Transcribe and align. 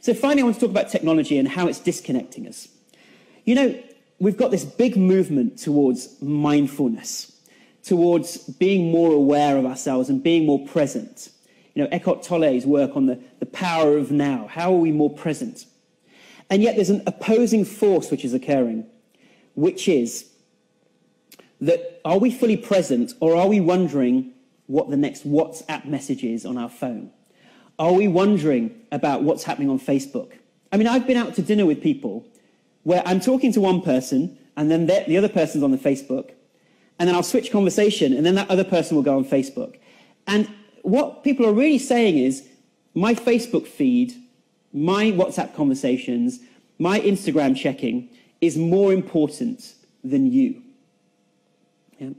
So, 0.00 0.14
finally, 0.14 0.42
I 0.42 0.44
want 0.44 0.56
to 0.56 0.60
talk 0.60 0.70
about 0.70 0.90
technology 0.90 1.38
and 1.38 1.48
how 1.48 1.66
it's 1.66 1.80
disconnecting 1.80 2.46
us. 2.46 2.68
You 3.44 3.54
know, 3.54 3.82
we've 4.18 4.36
got 4.36 4.50
this 4.50 4.64
big 4.64 4.96
movement 4.96 5.58
towards 5.58 6.20
mindfulness, 6.22 7.32
towards 7.82 8.38
being 8.38 8.90
more 8.90 9.12
aware 9.12 9.56
of 9.56 9.66
ourselves 9.66 10.08
and 10.08 10.22
being 10.22 10.46
more 10.46 10.64
present. 10.66 11.30
You 11.74 11.82
know, 11.82 11.88
Eckhart 11.90 12.22
Tolle's 12.22 12.64
work 12.66 12.96
on 12.96 13.06
the, 13.06 13.20
the 13.40 13.46
power 13.46 13.96
of 13.96 14.10
now. 14.10 14.46
How 14.46 14.72
are 14.72 14.78
we 14.78 14.92
more 14.92 15.10
present? 15.10 15.66
And 16.50 16.62
yet 16.62 16.76
there's 16.76 16.90
an 16.90 17.02
opposing 17.06 17.64
force 17.64 18.10
which 18.10 18.24
is 18.24 18.32
occurring, 18.32 18.86
which 19.54 19.88
is 19.88 20.30
that 21.60 22.00
are 22.04 22.18
we 22.18 22.30
fully 22.30 22.56
present 22.56 23.12
or 23.20 23.36
are 23.36 23.48
we 23.48 23.60
wondering 23.60 24.32
what 24.66 24.90
the 24.90 24.96
next 24.96 25.26
WhatsApp 25.26 25.84
message 25.86 26.22
is 26.22 26.46
on 26.46 26.58
our 26.58 26.68
phone? 26.68 27.10
Are 27.78 27.92
we 27.92 28.08
wondering 28.08 28.80
about 28.92 29.22
what's 29.22 29.42
happening 29.44 29.68
on 29.68 29.80
Facebook? 29.80 30.32
I 30.72 30.76
mean, 30.76 30.86
I've 30.86 31.06
been 31.06 31.16
out 31.16 31.34
to 31.34 31.42
dinner 31.42 31.66
with 31.66 31.82
people 31.82 32.24
where 32.82 33.02
I'm 33.06 33.20
talking 33.20 33.52
to 33.52 33.60
one 33.60 33.80
person 33.80 34.38
and 34.56 34.70
then 34.70 34.86
the 34.86 35.16
other 35.16 35.28
person's 35.28 35.64
on 35.64 35.72
the 35.72 35.78
Facebook, 35.78 36.30
and 36.98 37.08
then 37.08 37.16
I'll 37.16 37.24
switch 37.24 37.50
conversation 37.50 38.12
and 38.12 38.24
then 38.24 38.36
that 38.36 38.48
other 38.50 38.62
person 38.62 38.94
will 38.96 39.02
go 39.02 39.16
on 39.16 39.24
Facebook. 39.24 39.78
And 40.28 40.48
what 40.82 41.24
people 41.24 41.44
are 41.46 41.52
really 41.52 41.78
saying 41.78 42.18
is 42.18 42.46
my 42.94 43.14
Facebook 43.14 43.66
feed, 43.66 44.14
my 44.72 45.06
WhatsApp 45.06 45.54
conversations, 45.56 46.38
my 46.78 47.00
Instagram 47.00 47.56
checking 47.56 48.10
is 48.40 48.56
more 48.56 48.92
important 48.92 49.74
than 50.04 50.30
you. 50.30 50.62
Yeah? 51.98 52.10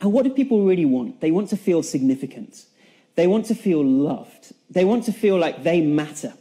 And 0.00 0.12
what 0.12 0.24
do 0.24 0.30
people 0.30 0.64
really 0.64 0.84
want? 0.84 1.20
They 1.20 1.30
want 1.30 1.48
to 1.50 1.56
feel 1.56 1.82
significant. 1.82 2.66
They 3.18 3.26
want 3.26 3.46
to 3.46 3.56
feel 3.56 3.84
loved. 3.84 4.52
They 4.70 4.84
want 4.84 5.02
to 5.06 5.12
feel 5.12 5.38
like 5.38 5.64
they 5.64 5.80
matter. 5.80 6.34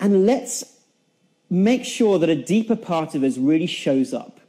And 0.00 0.24
let's 0.24 0.64
make 1.50 1.84
sure 1.84 2.18
that 2.18 2.30
a 2.30 2.34
deeper 2.34 2.74
part 2.74 3.14
of 3.14 3.22
us 3.22 3.36
really 3.36 3.66
shows 3.66 4.14
up. 4.14 4.40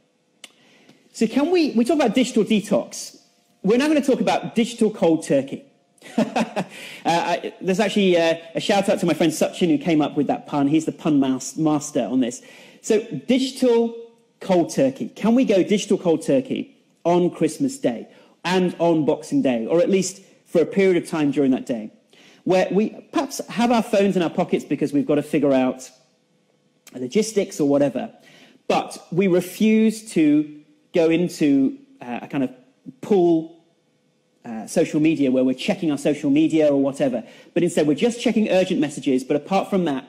So, 1.12 1.26
can 1.26 1.50
we? 1.50 1.72
We 1.72 1.84
talk 1.84 1.96
about 1.96 2.14
digital 2.14 2.42
detox. 2.42 3.18
We're 3.62 3.76
now 3.76 3.88
going 3.88 4.00
to 4.00 4.06
talk 4.06 4.22
about 4.22 4.54
digital 4.54 4.90
cold 4.90 5.24
turkey. 5.24 5.62
uh, 6.16 6.62
I, 7.04 7.52
there's 7.60 7.80
actually 7.80 8.16
uh, 8.16 8.36
a 8.54 8.60
shout 8.60 8.88
out 8.88 8.98
to 9.00 9.04
my 9.04 9.12
friend 9.12 9.30
Sachin 9.30 9.68
who 9.68 9.76
came 9.76 10.00
up 10.00 10.16
with 10.16 10.26
that 10.28 10.46
pun. 10.46 10.68
He's 10.68 10.86
the 10.86 10.92
pun 10.92 11.20
mas- 11.20 11.58
master 11.58 12.08
on 12.10 12.20
this. 12.20 12.40
So, 12.80 13.02
digital 13.26 13.94
cold 14.40 14.74
turkey. 14.74 15.10
Can 15.10 15.34
we 15.34 15.44
go 15.44 15.62
digital 15.62 15.98
cold 15.98 16.22
turkey 16.22 16.74
on 17.04 17.28
Christmas 17.28 17.76
Day 17.76 18.08
and 18.42 18.74
on 18.78 19.04
Boxing 19.04 19.42
Day, 19.42 19.66
or 19.66 19.80
at 19.80 19.90
least 19.90 20.22
for 20.48 20.60
a 20.60 20.66
period 20.66 21.00
of 21.00 21.08
time 21.08 21.30
during 21.30 21.52
that 21.52 21.66
day, 21.66 21.92
where 22.44 22.66
we 22.72 22.90
perhaps 23.12 23.40
have 23.48 23.70
our 23.70 23.82
phones 23.82 24.16
in 24.16 24.22
our 24.22 24.30
pockets 24.30 24.64
because 24.64 24.92
we've 24.92 25.06
got 25.06 25.14
to 25.16 25.22
figure 25.22 25.52
out 25.52 25.88
logistics 26.94 27.60
or 27.60 27.68
whatever, 27.68 28.10
but 28.66 29.06
we 29.12 29.28
refuse 29.28 30.10
to 30.12 30.60
go 30.94 31.08
into 31.10 31.78
uh, 32.00 32.20
a 32.22 32.28
kind 32.28 32.42
of 32.42 32.50
pool 33.02 33.62
uh, 34.44 34.66
social 34.66 35.00
media 35.00 35.30
where 35.30 35.44
we're 35.44 35.54
checking 35.54 35.90
our 35.90 35.98
social 35.98 36.30
media 36.30 36.68
or 36.68 36.80
whatever, 36.80 37.22
but 37.52 37.62
instead 37.62 37.86
we're 37.86 37.94
just 37.94 38.20
checking 38.20 38.48
urgent 38.48 38.80
messages. 38.80 39.22
But 39.22 39.36
apart 39.36 39.68
from 39.68 39.84
that, 39.84 40.08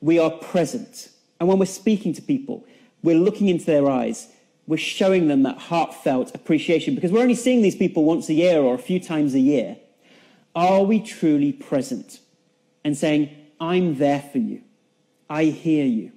we 0.00 0.18
are 0.18 0.30
present. 0.30 1.10
And 1.38 1.48
when 1.48 1.58
we're 1.58 1.66
speaking 1.66 2.12
to 2.14 2.22
people, 2.22 2.66
we're 3.02 3.18
looking 3.18 3.48
into 3.48 3.66
their 3.66 3.88
eyes. 3.88 4.28
We're 4.66 4.76
showing 4.78 5.28
them 5.28 5.44
that 5.44 5.58
heartfelt 5.58 6.34
appreciation 6.34 6.94
because 6.94 7.12
we're 7.12 7.22
only 7.22 7.34
seeing 7.34 7.62
these 7.62 7.76
people 7.76 8.04
once 8.04 8.28
a 8.28 8.34
year 8.34 8.60
or 8.60 8.74
a 8.74 8.78
few 8.78 8.98
times 8.98 9.34
a 9.34 9.40
year. 9.40 9.76
Are 10.54 10.82
we 10.82 11.00
truly 11.00 11.52
present 11.52 12.20
and 12.84 12.96
saying, 12.96 13.30
I'm 13.60 13.98
there 13.98 14.20
for 14.32 14.38
you? 14.38 14.62
I 15.30 15.44
hear 15.44 15.84
you. 15.84 16.12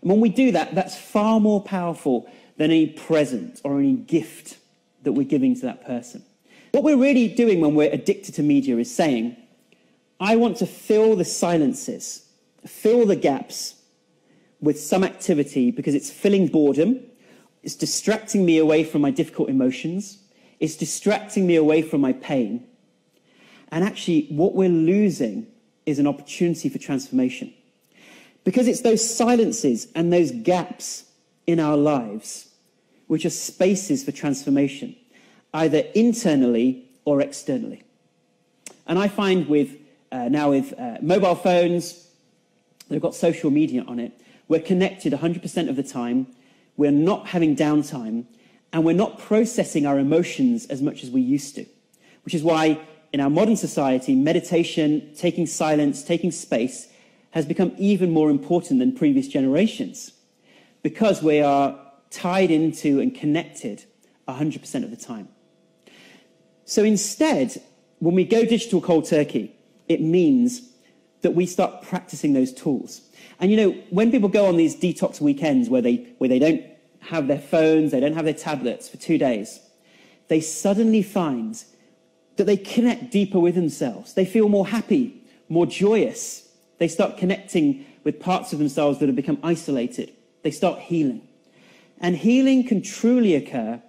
And 0.00 0.10
when 0.10 0.20
we 0.20 0.30
do 0.30 0.52
that, 0.52 0.74
that's 0.74 0.96
far 0.96 1.40
more 1.40 1.62
powerful 1.62 2.30
than 2.56 2.70
any 2.70 2.86
present 2.86 3.60
or 3.64 3.78
any 3.78 3.94
gift 3.94 4.58
that 5.02 5.12
we're 5.12 5.26
giving 5.26 5.54
to 5.56 5.62
that 5.62 5.86
person. 5.86 6.24
What 6.72 6.84
we're 6.84 6.96
really 6.96 7.28
doing 7.28 7.60
when 7.60 7.74
we're 7.74 7.92
addicted 7.92 8.34
to 8.36 8.42
media 8.42 8.76
is 8.78 8.94
saying, 8.94 9.36
I 10.20 10.36
want 10.36 10.58
to 10.58 10.66
fill 10.66 11.16
the 11.16 11.24
silences, 11.24 12.26
fill 12.66 13.06
the 13.06 13.16
gaps 13.16 13.76
with 14.60 14.78
some 14.78 15.02
activity 15.02 15.70
because 15.70 15.94
it's 15.94 16.10
filling 16.10 16.48
boredom, 16.48 17.00
it's 17.62 17.74
distracting 17.74 18.44
me 18.44 18.58
away 18.58 18.84
from 18.84 19.02
my 19.02 19.10
difficult 19.10 19.48
emotions, 19.48 20.18
it's 20.58 20.76
distracting 20.76 21.46
me 21.46 21.56
away 21.56 21.82
from 21.82 22.00
my 22.00 22.12
pain. 22.12 22.66
And 23.72 23.84
actually, 23.84 24.26
what 24.30 24.54
we're 24.54 24.68
losing 24.68 25.46
is 25.86 25.98
an 25.98 26.06
opportunity 26.06 26.68
for 26.68 26.78
transformation. 26.78 27.52
Because 28.44 28.66
it's 28.68 28.80
those 28.80 29.08
silences 29.08 29.88
and 29.94 30.12
those 30.12 30.30
gaps 30.30 31.04
in 31.46 31.60
our 31.60 31.76
lives 31.76 32.48
which 33.06 33.24
are 33.24 33.30
spaces 33.30 34.04
for 34.04 34.12
transformation 34.12 34.94
either 35.52 35.78
internally 35.96 36.84
or 37.04 37.20
externally. 37.20 37.82
And 38.86 38.98
I 38.98 39.08
find 39.08 39.48
with 39.48 39.76
uh, 40.12 40.28
now 40.28 40.50
with 40.50 40.78
uh, 40.78 40.98
mobile 41.02 41.34
phones 41.34 42.06
they've 42.88 43.00
got 43.00 43.14
social 43.14 43.50
media 43.50 43.84
on 43.86 43.98
it, 43.98 44.12
we're 44.48 44.60
connected 44.60 45.12
100% 45.12 45.68
of 45.68 45.76
the 45.76 45.82
time, 45.82 46.26
we're 46.80 46.90
not 46.90 47.26
having 47.26 47.54
downtime, 47.54 48.24
and 48.72 48.86
we're 48.86 48.94
not 48.94 49.18
processing 49.18 49.84
our 49.84 49.98
emotions 49.98 50.64
as 50.68 50.80
much 50.80 51.04
as 51.04 51.10
we 51.10 51.20
used 51.20 51.54
to. 51.56 51.66
Which 52.24 52.32
is 52.32 52.42
why 52.42 52.80
in 53.12 53.20
our 53.20 53.28
modern 53.28 53.56
society, 53.56 54.14
meditation, 54.14 55.12
taking 55.14 55.46
silence, 55.46 56.02
taking 56.02 56.30
space 56.30 56.88
has 57.32 57.44
become 57.44 57.74
even 57.76 58.10
more 58.10 58.30
important 58.30 58.80
than 58.80 58.94
previous 58.94 59.28
generations 59.28 60.12
because 60.82 61.22
we 61.22 61.42
are 61.42 61.78
tied 62.08 62.50
into 62.50 62.98
and 62.98 63.14
connected 63.14 63.84
100% 64.26 64.82
of 64.82 64.90
the 64.90 64.96
time. 64.96 65.28
So 66.64 66.82
instead, 66.82 67.60
when 67.98 68.14
we 68.14 68.24
go 68.24 68.46
digital 68.46 68.80
cold 68.80 69.04
turkey, 69.04 69.54
it 69.86 70.00
means 70.00 70.62
that 71.20 71.32
we 71.32 71.44
start 71.44 71.82
practicing 71.82 72.32
those 72.32 72.54
tools. 72.54 73.02
And 73.38 73.50
you 73.50 73.56
know, 73.58 73.70
when 73.90 74.10
people 74.10 74.30
go 74.30 74.46
on 74.46 74.56
these 74.56 74.74
detox 74.74 75.20
weekends 75.20 75.68
where 75.68 75.82
they, 75.82 76.06
where 76.16 76.28
they 76.28 76.38
don't 76.38 76.69
have 77.00 77.28
their 77.28 77.38
phones, 77.38 77.90
they 77.90 78.00
don't 78.00 78.14
have 78.14 78.24
their 78.24 78.34
tablets 78.34 78.88
for 78.88 78.96
two 78.96 79.18
days, 79.18 79.60
they 80.28 80.40
suddenly 80.40 81.02
find 81.02 81.64
that 82.36 82.44
they 82.44 82.56
connect 82.56 83.10
deeper 83.10 83.40
with 83.40 83.54
themselves. 83.54 84.14
They 84.14 84.24
feel 84.24 84.48
more 84.48 84.66
happy, 84.68 85.22
more 85.48 85.66
joyous. 85.66 86.48
They 86.78 86.88
start 86.88 87.18
connecting 87.18 87.84
with 88.04 88.20
parts 88.20 88.52
of 88.52 88.58
themselves 88.58 88.98
that 88.98 89.06
have 89.06 89.16
become 89.16 89.38
isolated. 89.42 90.12
They 90.42 90.50
start 90.50 90.78
healing. 90.78 91.26
And 92.00 92.16
healing 92.16 92.66
can 92.66 92.80
truly 92.80 93.34
occur 93.34 93.82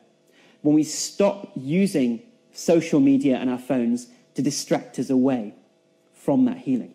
when 0.62 0.76
we 0.76 0.84
stop 0.84 1.52
using 1.56 2.22
social 2.52 3.00
media 3.00 3.38
and 3.38 3.50
our 3.50 3.58
phones 3.58 4.08
to 4.36 4.42
distract 4.42 5.00
us 5.00 5.10
away 5.10 5.54
from 6.14 6.46
that 6.46 6.58
healing. 6.58 6.94